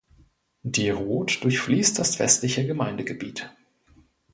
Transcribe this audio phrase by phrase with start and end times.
[0.63, 3.51] Die Roth durchfließt das westliche Gemeindegebiet.